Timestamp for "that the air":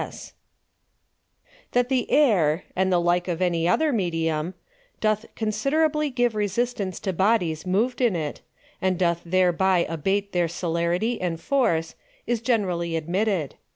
1.73-2.63